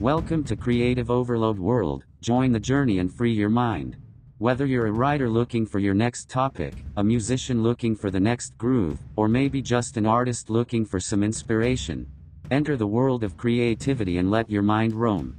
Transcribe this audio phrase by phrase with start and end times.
[0.00, 3.96] Welcome to Creative Overload World, join the journey and free your mind.
[4.38, 8.58] Whether you're a writer looking for your next topic, a musician looking for the next
[8.58, 12.10] groove, or maybe just an artist looking for some inspiration,
[12.50, 15.38] enter the world of creativity and let your mind roam.